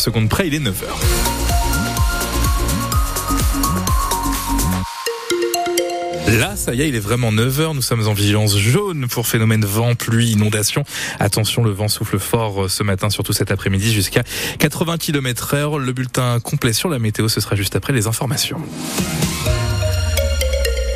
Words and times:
Seconde 0.00 0.28
près, 0.28 0.48
il 0.48 0.54
est 0.54 0.58
9h. 0.58 0.72
Là, 6.36 6.56
ça 6.56 6.74
y 6.74 6.82
est, 6.82 6.88
il 6.88 6.96
est 6.96 6.98
vraiment 6.98 7.30
9h. 7.30 7.76
Nous 7.76 7.80
sommes 7.80 8.08
en 8.08 8.12
vigilance 8.12 8.58
jaune 8.58 9.06
pour 9.06 9.28
phénomène 9.28 9.64
vent, 9.64 9.94
pluie, 9.94 10.32
inondation. 10.32 10.82
Attention, 11.20 11.62
le 11.62 11.70
vent 11.70 11.86
souffle 11.86 12.18
fort 12.18 12.64
euh, 12.64 12.68
ce 12.68 12.82
matin, 12.82 13.08
surtout 13.08 13.32
cet 13.32 13.52
après-midi, 13.52 13.92
jusqu'à 13.92 14.24
80 14.58 14.98
km 14.98 15.54
heure. 15.54 15.78
Le 15.78 15.92
bulletin 15.92 16.40
complet 16.40 16.72
sur 16.72 16.88
la 16.88 16.98
météo, 16.98 17.28
ce 17.28 17.40
sera 17.40 17.54
juste 17.54 17.76
après 17.76 17.92
les 17.92 18.08
informations. 18.08 18.60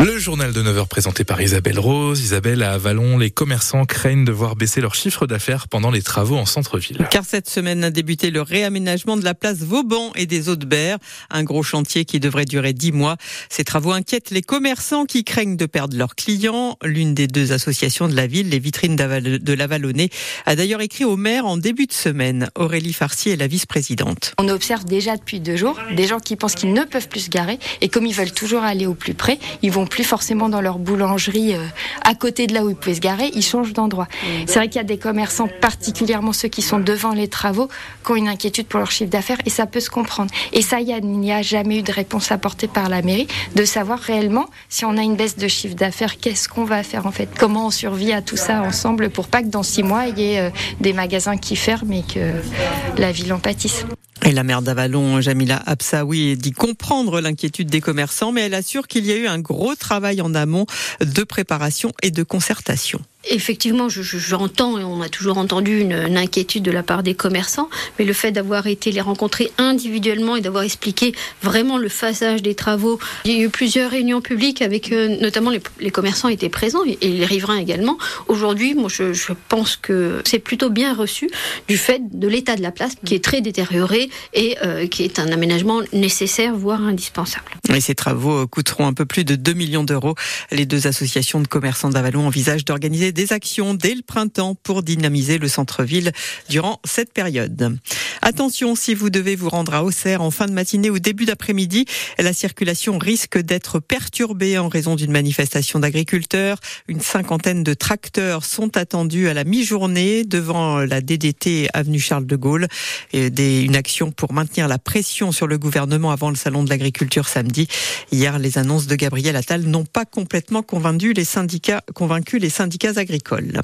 Le 0.00 0.16
journal 0.16 0.52
de 0.52 0.62
9h 0.62 0.86
présenté 0.86 1.24
par 1.24 1.42
Isabelle 1.42 1.80
Rose. 1.80 2.20
Isabelle, 2.20 2.62
à 2.62 2.74
Avalon, 2.74 3.18
les 3.18 3.32
commerçants 3.32 3.84
craignent 3.84 4.24
de 4.24 4.30
voir 4.30 4.54
baisser 4.54 4.80
leur 4.80 4.94
chiffre 4.94 5.26
d'affaires 5.26 5.66
pendant 5.66 5.90
les 5.90 6.02
travaux 6.02 6.36
en 6.36 6.46
centre-ville. 6.46 7.08
Car 7.10 7.24
cette 7.24 7.50
semaine 7.50 7.82
a 7.82 7.90
débuté 7.90 8.30
le 8.30 8.40
réaménagement 8.40 9.16
de 9.16 9.24
la 9.24 9.34
place 9.34 9.58
Vauban 9.58 10.12
et 10.14 10.26
des 10.26 10.48
Hauts-de-Berre. 10.48 10.98
Un 11.30 11.42
gros 11.42 11.64
chantier 11.64 12.04
qui 12.04 12.20
devrait 12.20 12.44
durer 12.44 12.74
10 12.74 12.92
mois. 12.92 13.16
Ces 13.48 13.64
travaux 13.64 13.90
inquiètent 13.90 14.30
les 14.30 14.40
commerçants 14.40 15.04
qui 15.04 15.24
craignent 15.24 15.56
de 15.56 15.66
perdre 15.66 15.96
leurs 15.96 16.14
clients. 16.14 16.78
L'une 16.84 17.12
des 17.12 17.26
deux 17.26 17.50
associations 17.50 18.06
de 18.06 18.14
la 18.14 18.28
ville, 18.28 18.50
les 18.50 18.60
vitrines 18.60 18.94
de 18.94 19.52
l'Avalonnais, 19.52 20.10
a 20.46 20.54
d'ailleurs 20.54 20.80
écrit 20.80 21.06
au 21.06 21.16
maire 21.16 21.44
en 21.44 21.56
début 21.56 21.86
de 21.86 21.92
semaine. 21.92 22.50
Aurélie 22.54 22.92
Farcy 22.92 23.30
est 23.30 23.36
la 23.36 23.48
vice-présidente. 23.48 24.34
On 24.38 24.48
observe 24.48 24.84
déjà 24.84 25.16
depuis 25.16 25.40
deux 25.40 25.56
jours 25.56 25.76
des 25.96 26.06
gens 26.06 26.20
qui 26.20 26.36
pensent 26.36 26.54
qu'ils 26.54 26.72
ne 26.72 26.84
peuvent 26.84 27.08
plus 27.08 27.24
se 27.24 27.30
garer 27.30 27.58
et 27.80 27.88
comme 27.88 28.06
ils 28.06 28.14
veulent 28.14 28.32
toujours 28.32 28.62
aller 28.62 28.86
au 28.86 28.94
plus 28.94 29.14
près, 29.14 29.40
ils 29.62 29.72
vont 29.72 29.87
plus 29.88 30.04
forcément 30.04 30.48
dans 30.48 30.60
leur 30.60 30.78
boulangerie 30.78 31.54
euh, 31.54 31.64
à 32.04 32.14
côté 32.14 32.46
de 32.46 32.54
là 32.54 32.64
où 32.64 32.70
ils 32.70 32.76
pouvaient 32.76 32.94
se 32.94 33.00
garer, 33.00 33.30
ils 33.34 33.42
changent 33.42 33.72
d'endroit. 33.72 34.08
C'est 34.46 34.58
vrai 34.58 34.68
qu'il 34.68 34.76
y 34.76 34.80
a 34.80 34.84
des 34.84 34.98
commerçants, 34.98 35.48
particulièrement 35.60 36.32
ceux 36.32 36.48
qui 36.48 36.62
sont 36.62 36.78
devant 36.78 37.12
les 37.12 37.28
travaux, 37.28 37.68
qui 38.04 38.12
ont 38.12 38.16
une 38.16 38.28
inquiétude 38.28 38.66
pour 38.66 38.78
leur 38.78 38.90
chiffre 38.90 39.10
d'affaires 39.10 39.38
et 39.46 39.50
ça 39.50 39.66
peut 39.66 39.80
se 39.80 39.90
comprendre. 39.90 40.30
Et 40.52 40.62
ça, 40.62 40.80
il 40.80 40.86
n'y 40.86 41.32
a 41.32 41.42
jamais 41.42 41.78
eu 41.78 41.82
de 41.82 41.92
réponse 41.92 42.30
apportée 42.32 42.68
par 42.68 42.88
la 42.88 43.02
mairie 43.02 43.28
de 43.54 43.64
savoir 43.64 43.98
réellement 43.98 44.46
si 44.68 44.84
on 44.84 44.96
a 44.96 45.02
une 45.02 45.16
baisse 45.16 45.36
de 45.36 45.48
chiffre 45.48 45.74
d'affaires, 45.74 46.18
qu'est-ce 46.18 46.48
qu'on 46.48 46.64
va 46.64 46.82
faire 46.82 47.06
en 47.06 47.12
fait? 47.12 47.28
Comment 47.38 47.66
on 47.66 47.70
survit 47.70 48.12
à 48.12 48.22
tout 48.22 48.36
ça 48.36 48.62
ensemble 48.62 49.10
pour 49.10 49.28
pas 49.28 49.42
que 49.42 49.48
dans 49.48 49.62
six 49.62 49.82
mois, 49.82 50.06
il 50.06 50.18
y 50.18 50.34
ait 50.34 50.40
euh, 50.40 50.50
des 50.80 50.92
magasins 50.92 51.36
qui 51.36 51.56
ferment 51.56 51.92
et 51.92 52.02
que 52.02 53.00
la 53.00 53.12
ville 53.12 53.32
en 53.32 53.38
pâtisse? 53.38 53.84
Et 54.28 54.32
la 54.32 54.44
maire 54.44 54.60
d'Avalon, 54.60 55.22
Jamila 55.22 55.56
Absaoui, 55.64 56.36
dit 56.36 56.52
comprendre 56.52 57.22
l'inquiétude 57.22 57.70
des 57.70 57.80
commerçants, 57.80 58.30
mais 58.30 58.42
elle 58.42 58.52
assure 58.52 58.86
qu'il 58.86 59.06
y 59.06 59.10
a 59.10 59.16
eu 59.16 59.26
un 59.26 59.38
gros 59.38 59.74
travail 59.74 60.20
en 60.20 60.34
amont 60.34 60.66
de 61.00 61.24
préparation 61.24 61.94
et 62.02 62.10
de 62.10 62.22
concertation. 62.22 63.00
Effectivement, 63.30 63.88
j'entends 63.88 64.78
et 64.78 64.84
on 64.84 65.02
a 65.02 65.08
toujours 65.08 65.38
entendu 65.38 65.80
une, 65.80 66.16
inquiétude 66.16 66.62
de 66.62 66.70
la 66.70 66.82
part 66.82 67.02
des 67.02 67.14
commerçants, 67.14 67.68
mais 67.98 68.04
le 68.04 68.12
fait 68.12 68.32
d'avoir 68.32 68.66
été 68.66 68.90
les 68.90 69.00
rencontrer 69.00 69.50
individuellement 69.58 70.36
et 70.36 70.40
d'avoir 70.40 70.64
expliqué 70.64 71.14
vraiment 71.42 71.76
le 71.76 71.88
phasage 71.88 72.42
des 72.42 72.54
travaux, 72.54 72.98
il 73.24 73.32
y 73.32 73.40
a 73.40 73.44
eu 73.44 73.50
plusieurs 73.50 73.90
réunions 73.90 74.20
publiques 74.20 74.62
avec 74.62 74.92
euh, 74.92 75.16
notamment 75.20 75.50
les, 75.50 75.90
commerçants 75.90 76.28
étaient 76.28 76.48
présents 76.48 76.82
et, 76.84 76.96
les 77.00 77.24
riverains 77.24 77.58
également. 77.58 77.98
Aujourd'hui, 78.28 78.74
moi, 78.74 78.88
je, 78.88 79.32
pense 79.48 79.76
que 79.76 80.22
c'est 80.24 80.38
plutôt 80.38 80.70
bien 80.70 80.94
reçu 80.94 81.30
du 81.68 81.76
fait 81.76 82.00
de 82.10 82.28
l'état 82.28 82.56
de 82.56 82.62
la 82.62 82.70
place 82.70 82.94
qui 83.04 83.14
est 83.14 83.22
très 83.22 83.40
détérioré 83.40 84.10
et 84.32 84.56
euh, 84.64 84.86
qui 84.86 85.04
est 85.04 85.18
un 85.18 85.30
aménagement 85.32 85.80
nécessaire, 85.92 86.54
voire 86.54 86.82
indispensable. 86.82 87.44
Ces 87.80 87.94
travaux 87.94 88.46
coûteront 88.46 88.86
un 88.86 88.92
peu 88.92 89.04
plus 89.04 89.24
de 89.24 89.36
2 89.36 89.52
millions 89.52 89.84
d'euros. 89.84 90.14
Les 90.50 90.66
deux 90.66 90.86
associations 90.86 91.40
de 91.40 91.46
commerçants 91.46 91.90
d'Avalon 91.90 92.26
envisagent 92.26 92.64
d'organiser 92.64 93.12
des 93.18 93.32
actions 93.32 93.74
dès 93.74 93.96
le 93.96 94.02
printemps 94.02 94.54
pour 94.54 94.84
dynamiser 94.84 95.38
le 95.38 95.48
centre-ville 95.48 96.12
durant 96.48 96.80
cette 96.84 97.12
période. 97.12 97.76
Attention, 98.22 98.76
si 98.76 98.94
vous 98.94 99.10
devez 99.10 99.34
vous 99.34 99.48
rendre 99.48 99.74
à 99.74 99.82
Auxerre 99.82 100.22
en 100.22 100.30
fin 100.30 100.46
de 100.46 100.52
matinée 100.52 100.88
ou 100.88 101.00
début 101.00 101.24
d'après-midi, 101.24 101.84
la 102.18 102.32
circulation 102.32 102.96
risque 102.96 103.38
d'être 103.38 103.80
perturbée 103.80 104.56
en 104.58 104.68
raison 104.68 104.94
d'une 104.94 105.10
manifestation 105.10 105.80
d'agriculteurs. 105.80 106.58
Une 106.86 107.00
cinquantaine 107.00 107.64
de 107.64 107.74
tracteurs 107.74 108.44
sont 108.44 108.76
attendus 108.76 109.28
à 109.28 109.34
la 109.34 109.42
mi-journée 109.42 110.24
devant 110.24 110.78
la 110.78 111.00
DDT 111.00 111.68
avenue 111.74 112.00
Charles 112.00 112.26
de 112.26 112.36
Gaulle. 112.36 112.68
Et 113.12 113.30
une 113.62 113.76
action 113.76 114.12
pour 114.12 114.32
maintenir 114.32 114.68
la 114.68 114.78
pression 114.78 115.32
sur 115.32 115.46
le 115.46 115.58
gouvernement 115.58 116.12
avant 116.12 116.30
le 116.30 116.36
salon 116.36 116.62
de 116.62 116.70
l'agriculture 116.70 117.28
samedi. 117.28 117.66
Hier, 118.12 118.38
les 118.38 118.58
annonces 118.58 118.86
de 118.86 118.94
Gabriel 118.94 119.34
Attal 119.34 119.62
n'ont 119.62 119.86
pas 119.86 120.04
complètement 120.04 120.62
convaincu 120.62 121.14
les 121.14 121.24
syndicats, 121.24 121.82
convaincu 121.94 122.38
les 122.38 122.50
syndicats 122.50 122.97
agricoles 122.98 123.08
agricole. 123.08 123.62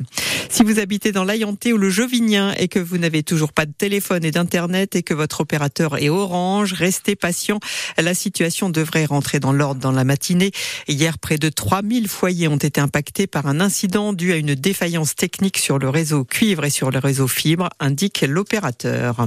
Si 0.48 0.62
vous 0.62 0.78
habitez 0.78 1.10
dans 1.12 1.24
l'Ayanté 1.24 1.72
ou 1.72 1.78
le 1.78 1.90
Jovinien 1.90 2.54
et 2.58 2.68
que 2.68 2.78
vous 2.78 2.96
n'avez 2.96 3.22
toujours 3.22 3.52
pas 3.52 3.66
de 3.66 3.72
téléphone 3.72 4.24
et 4.24 4.30
d'internet 4.30 4.94
et 4.94 5.02
que 5.02 5.12
votre 5.12 5.40
opérateur 5.40 6.00
est 6.00 6.08
Orange, 6.08 6.72
restez 6.72 7.16
patient. 7.16 7.58
La 7.98 8.14
situation 8.14 8.70
devrait 8.70 9.04
rentrer 9.04 9.40
dans 9.40 9.52
l'ordre 9.52 9.80
dans 9.80 9.92
la 9.92 10.04
matinée. 10.04 10.52
Hier, 10.86 11.18
près 11.18 11.38
de 11.38 11.48
3000 11.48 12.08
foyers 12.08 12.48
ont 12.48 12.56
été 12.56 12.80
impactés 12.80 13.26
par 13.26 13.46
un 13.46 13.60
incident 13.60 14.12
dû 14.12 14.32
à 14.32 14.36
une 14.36 14.54
défaillance 14.54 15.16
technique 15.16 15.58
sur 15.58 15.78
le 15.78 15.88
réseau 15.88 16.24
cuivre 16.24 16.64
et 16.64 16.70
sur 16.70 16.90
le 16.90 16.98
réseau 16.98 17.26
fibre, 17.26 17.68
indique 17.80 18.22
l'opérateur. 18.22 19.26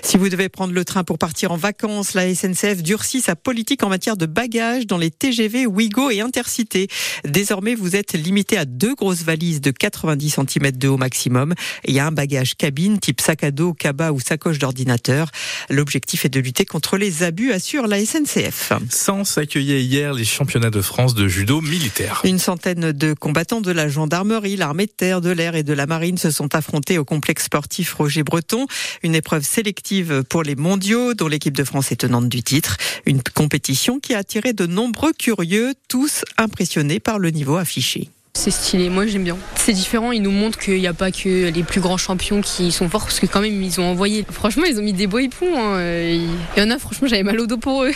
Si 0.00 0.16
vous 0.16 0.28
devez 0.28 0.48
prendre 0.48 0.72
le 0.72 0.84
train 0.84 1.04
pour 1.04 1.18
partir 1.18 1.52
en 1.52 1.56
vacances, 1.56 2.14
la 2.14 2.34
SNCF 2.34 2.82
durcit 2.82 3.20
sa 3.20 3.36
politique 3.36 3.82
en 3.82 3.88
matière 3.88 4.16
de 4.16 4.26
bagages 4.26 4.86
dans 4.86 4.98
les 4.98 5.10
TGV, 5.10 5.66
Ouigo 5.66 6.10
et 6.10 6.20
Intercité. 6.20 6.88
Désormais, 7.24 7.74
vous 7.74 7.96
êtes 7.96 8.14
limité 8.14 8.56
à 8.56 8.64
deux 8.64 8.94
grosses 8.94 9.22
valises 9.22 9.60
de 9.60 9.70
90 9.70 10.36
cm 10.48 10.72
de 10.72 10.88
haut 10.88 10.96
maximum. 10.96 11.52
Et 11.84 11.90
il 11.90 11.94
y 11.94 11.98
a 11.98 12.06
un 12.06 12.12
bagage 12.12 12.54
cabine 12.54 12.98
type 12.98 13.20
sac 13.20 13.44
à 13.44 13.50
dos, 13.50 13.74
cabas 13.74 14.12
ou 14.12 14.20
sacoche 14.20 14.58
d'ordinateur. 14.58 15.30
L'objectif 15.70 16.24
est 16.24 16.30
de 16.30 16.40
lutter 16.40 16.64
contre 16.64 16.96
les 16.96 17.22
abus, 17.22 17.52
assure 17.52 17.86
la 17.86 18.04
SNCF. 18.04 18.72
Sans 18.90 19.38
accueillir 19.38 19.78
hier 19.78 20.14
les 20.14 20.24
championnats 20.24 20.70
de 20.70 20.82
France 20.82 21.14
de 21.14 21.28
judo 21.28 21.60
militaire. 21.60 22.20
Une 22.24 22.38
centaine 22.38 22.92
de 22.92 23.14
combattants 23.14 23.60
de 23.60 23.70
la 23.70 23.88
gendarmerie, 23.88 24.56
l'armée 24.56 24.86
de 24.86 24.92
terre, 24.92 25.20
de 25.20 25.30
l'air 25.30 25.54
et 25.54 25.62
de 25.62 25.72
la 25.72 25.86
marine 25.86 26.18
se 26.18 26.30
sont 26.30 26.54
affrontés 26.54 26.98
au 26.98 27.04
complexe 27.04 27.44
sportif 27.44 27.94
Roger 27.94 28.22
Breton. 28.22 28.66
Une 29.02 29.14
épreuve 29.14 29.44
sélective 29.44 29.91
pour 30.28 30.42
les 30.42 30.56
mondiaux 30.56 31.14
dont 31.14 31.28
l'équipe 31.28 31.56
de 31.56 31.64
France 31.64 31.92
est 31.92 31.96
tenante 31.96 32.28
du 32.28 32.42
titre. 32.42 32.76
Une 33.06 33.22
compétition 33.34 34.00
qui 34.00 34.14
a 34.14 34.18
attiré 34.18 34.52
de 34.52 34.66
nombreux 34.66 35.12
curieux, 35.12 35.74
tous 35.88 36.24
impressionnés 36.38 37.00
par 37.00 37.18
le 37.18 37.30
niveau 37.30 37.56
affiché. 37.56 38.08
C'est 38.34 38.50
stylé, 38.50 38.88
moi 38.88 39.06
j'aime 39.06 39.24
bien. 39.24 39.36
C'est 39.56 39.74
différent, 39.74 40.10
ils 40.10 40.22
nous 40.22 40.30
montrent 40.30 40.58
qu'il 40.58 40.80
n'y 40.80 40.86
a 40.86 40.94
pas 40.94 41.12
que 41.12 41.50
les 41.50 41.62
plus 41.62 41.82
grands 41.82 41.98
champions 41.98 42.40
qui 42.40 42.72
sont 42.72 42.88
forts, 42.88 43.04
parce 43.04 43.20
que 43.20 43.26
quand 43.26 43.42
même 43.42 43.62
ils 43.62 43.78
ont 43.78 43.84
envoyé. 43.84 44.24
Franchement, 44.30 44.64
ils 44.64 44.78
ont 44.78 44.82
mis 44.82 44.94
des 44.94 45.06
beaux 45.06 45.18
hippons. 45.18 45.54
Hein. 45.54 45.82
Il 45.82 46.28
y 46.56 46.62
en 46.62 46.70
a, 46.70 46.78
franchement, 46.78 47.08
j'avais 47.08 47.22
mal 47.22 47.38
au 47.38 47.46
dos 47.46 47.58
pour 47.58 47.84
eux. 47.84 47.92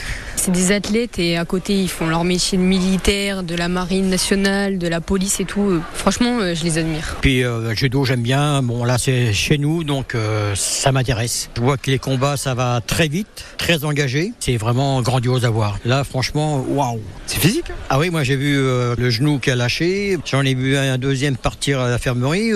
C'est 0.47 0.53
des 0.53 0.71
athlètes 0.71 1.19
et 1.19 1.37
à 1.37 1.45
côté 1.45 1.75
ils 1.75 1.89
font 1.89 2.07
leur 2.07 2.23
métier 2.23 2.57
de 2.57 2.62
militaire, 2.62 3.43
de 3.43 3.57
la 3.57 3.67
marine 3.67 4.09
nationale, 4.09 4.79
de 4.79 4.87
la 4.87 5.01
police 5.01 5.41
et 5.41 5.45
tout. 5.45 5.83
Franchement, 5.93 6.39
euh, 6.39 6.55
je 6.55 6.62
les 6.62 6.79
admire. 6.79 7.17
Puis 7.21 7.43
euh, 7.43 7.75
judo, 7.75 8.05
j'aime 8.05 8.23
bien. 8.23 8.62
Bon, 8.62 8.85
là 8.85 8.97
c'est 8.97 9.33
chez 9.33 9.59
nous, 9.59 9.83
donc 9.83 10.15
euh, 10.15 10.53
ça 10.55 10.93
m'intéresse. 10.93 11.51
Je 11.56 11.61
vois 11.61 11.77
que 11.77 11.91
les 11.91 11.99
combats, 11.99 12.37
ça 12.37 12.55
va 12.55 12.81
très 12.81 13.09
vite, 13.09 13.45
très 13.59 13.85
engagé. 13.85 14.35
C'est 14.39 14.56
vraiment 14.56 15.03
grandiose 15.03 15.45
à 15.45 15.51
voir. 15.51 15.81
Là, 15.85 16.05
franchement, 16.05 16.65
waouh. 16.69 17.01
C'est 17.27 17.41
physique 17.41 17.69
hein? 17.69 17.75
Ah 17.91 17.99
oui, 17.99 18.11
moi 18.11 18.23
j'ai 18.23 18.37
vu 18.37 18.55
le 18.55 19.11
genou 19.11 19.41
qui 19.41 19.51
a 19.51 19.56
lâché. 19.56 20.17
J'en 20.27 20.43
ai 20.43 20.55
vu 20.55 20.77
un 20.77 20.97
deuxième 20.97 21.37
partir 21.37 21.81
à 21.81 21.91
l'infirmerie. 21.91 22.53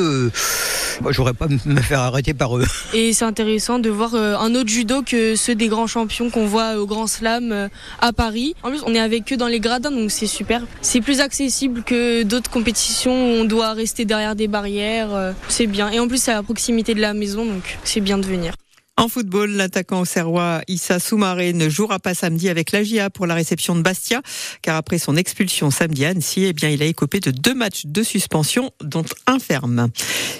J'aurais 1.08 1.34
pas 1.34 1.48
me 1.48 1.80
faire 1.80 2.00
arrêter 2.00 2.34
par 2.34 2.56
eux. 2.56 2.64
Et 2.94 3.12
c'est 3.12 3.24
intéressant 3.24 3.78
de 3.78 3.90
voir 3.90 4.14
euh, 4.14 4.36
un 4.36 4.54
autre 4.54 4.68
judo 4.68 5.02
que 5.02 5.36
ceux 5.36 5.54
des 5.54 5.68
grands 5.68 5.86
champions 5.86 6.30
qu'on 6.30 6.46
voit 6.46 6.76
au 6.76 6.86
Grand 6.86 7.06
Slam 7.06 7.52
euh, 7.52 7.68
à 8.00 8.12
Paris. 8.12 8.54
En 8.62 8.70
plus, 8.70 8.82
on 8.86 8.94
est 8.94 9.00
avec 9.00 9.32
eux 9.32 9.36
dans 9.36 9.46
les 9.46 9.60
gradins, 9.60 9.90
donc 9.90 10.10
c'est 10.10 10.26
super. 10.26 10.62
C'est 10.82 11.00
plus 11.00 11.20
accessible 11.20 11.82
que 11.82 12.22
d'autres 12.22 12.50
compétitions 12.50 13.12
où 13.12 13.40
on 13.40 13.44
doit 13.44 13.72
rester 13.72 14.04
derrière 14.04 14.36
des 14.36 14.48
barrières. 14.48 15.14
Euh, 15.14 15.32
c'est 15.48 15.66
bien. 15.66 15.90
Et 15.90 16.00
en 16.00 16.08
plus, 16.08 16.22
c'est 16.22 16.32
à 16.32 16.42
proximité 16.42 16.94
de 16.94 17.00
la 17.00 17.14
maison, 17.14 17.44
donc 17.44 17.78
c'est 17.84 18.00
bien 18.00 18.18
de 18.18 18.26
venir. 18.26 18.52
En 19.00 19.08
football, 19.08 19.52
l'attaquant 19.52 20.04
serrois 20.04 20.60
Issa 20.68 20.98
Soumaré 21.00 21.54
ne 21.54 21.70
jouera 21.70 21.98
pas 21.98 22.12
samedi 22.12 22.50
avec 22.50 22.70
l'AGIA 22.70 23.08
pour 23.08 23.26
la 23.26 23.34
réception 23.34 23.74
de 23.74 23.80
Bastia, 23.80 24.20
car 24.60 24.76
après 24.76 24.98
son 24.98 25.16
expulsion 25.16 25.70
samedi 25.70 26.04
à 26.04 26.10
Annecy, 26.10 26.44
eh 26.44 26.52
bien, 26.52 26.68
il 26.68 26.82
a 26.82 26.84
écopé 26.84 27.18
de 27.18 27.30
deux 27.30 27.54
matchs 27.54 27.86
de 27.86 28.02
suspension, 28.02 28.72
dont 28.84 29.06
un 29.26 29.38
ferme. 29.38 29.88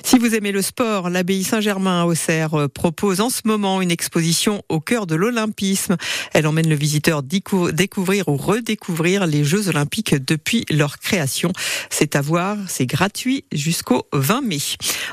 Si 0.05 0.19
vous 0.19 0.35
aimez 0.35 0.53
le 0.53 0.61
sport, 0.61 1.09
l'abbaye 1.09 1.43
Saint-Germain 1.43 2.03
à 2.03 2.05
Auxerre 2.05 2.69
propose 2.75 3.23
en 3.23 3.31
ce 3.31 3.41
moment 3.47 3.81
une 3.81 3.91
exposition 3.91 4.63
au 4.69 4.79
cœur 4.79 5.07
de 5.07 5.15
l'Olympisme. 5.15 5.97
Elle 6.35 6.47
emmène 6.47 6.69
le 6.69 6.75
visiteur 6.75 7.23
découvrir 7.23 8.29
ou 8.29 8.37
redécouvrir 8.37 9.27
les 9.27 9.43
Jeux 9.43 9.69
Olympiques 9.69 10.15
depuis 10.17 10.67
leur 10.69 10.99
création. 10.99 11.51
C'est 11.89 12.15
à 12.15 12.21
voir, 12.21 12.59
c'est 12.69 12.87
gratuit 12.87 13.47
jusqu'au 13.53 14.07
20 14.13 14.43
mai. 14.43 14.59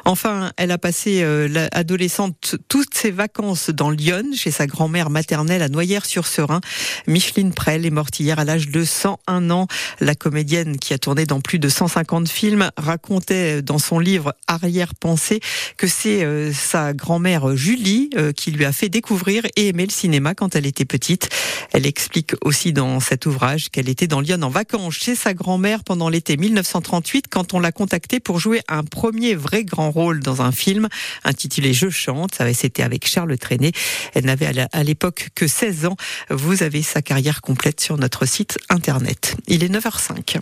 Enfin, 0.04 0.52
elle 0.58 0.72
a 0.72 0.78
passé 0.78 1.22
euh, 1.24 1.48
l'adolescente 1.48 2.58
toutes 2.68 2.94
ses 2.94 3.12
vacances 3.12 3.37
dans 3.70 3.92
Lyon, 3.92 4.32
chez 4.34 4.50
sa 4.50 4.66
grand-mère 4.66 5.12
maternelle 5.12 5.62
à 5.62 5.70
Noyères-sur-Serein. 5.70 6.60
Micheline 7.06 7.54
Prel 7.54 7.86
est 7.86 7.92
morte 7.92 8.20
hier 8.20 8.40
à 8.40 8.46
l'âge 8.46 8.70
de 8.70 8.84
101 8.84 9.52
ans. 9.52 9.68
La 10.00 10.16
comédienne 10.16 10.78
qui 10.78 10.94
a 10.94 10.98
tourné 10.98 11.28
dans 11.28 11.40
plus 11.40 11.60
de 11.60 11.70
150 11.70 12.28
films 12.28 12.72
racontait 12.78 13.62
dans 13.62 13.78
son 13.78 14.00
livre 14.00 14.34
Arrière-pensée 14.48 15.40
que 15.78 15.86
c'est 15.86 16.24
euh, 16.24 16.52
sa 16.52 16.94
grand-mère 16.94 17.56
Julie 17.56 18.10
euh, 18.18 18.32
qui 18.32 18.50
lui 18.50 18.66
a 18.66 18.72
fait 18.72 18.90
découvrir 18.90 19.46
et 19.56 19.68
aimer 19.68 19.86
le 19.86 19.92
cinéma 19.92 20.34
quand 20.34 20.56
elle 20.56 20.66
était 20.66 20.86
petite. 20.86 21.30
Elle 21.74 21.86
explique 21.86 22.34
aussi 22.42 22.74
dans 22.74 23.00
cet 23.00 23.28
ouvrage 23.28 23.70
qu'elle 23.70 23.90
était 23.90 24.08
dans 24.08 24.22
Lyon 24.22 24.42
en 24.42 24.50
vacances 24.50 24.96
chez 24.96 25.14
sa 25.14 25.36
grand-mère 25.36 25.84
pendant 25.84 26.10
l'été 26.10 26.38
1938 26.38 27.26
quand 27.30 27.54
on 27.54 27.60
l'a 27.60 27.72
contactée 27.72 28.20
pour 28.20 28.40
jouer 28.40 28.62
un 28.68 28.84
premier 28.84 29.36
vrai 29.36 29.64
grand 29.64 29.92
rôle 29.92 30.22
dans 30.22 30.42
un 30.42 30.52
film 30.52 30.88
intitulé 31.24 31.74
Je 31.74 31.90
chante. 31.90 32.40
C'était 32.54 32.82
avec 32.82 33.06
Charles 33.18 33.38
Trenet. 33.40 33.72
Elle 34.14 34.26
n'avait 34.26 34.68
à 34.72 34.84
l'époque 34.84 35.30
que 35.34 35.48
16 35.48 35.88
ans. 35.88 35.96
Vous 36.30 36.62
avez 36.62 36.84
sa 36.84 37.02
carrière 37.02 37.42
complète 37.42 37.82
sur 37.82 37.98
notre 37.98 38.28
site 38.28 38.60
internet. 38.70 39.36
Il 39.48 39.64
est 39.64 39.74
9h05. 39.74 40.36